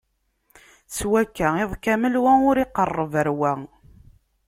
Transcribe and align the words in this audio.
S 0.95 0.97
wakka 1.11 1.47
iḍ 1.63 1.71
kamel, 1.83 2.15
wa 2.23 2.33
ur 2.49 2.57
iqerreb 2.63 3.11
ɣer 3.15 3.27
wa. 3.39 3.53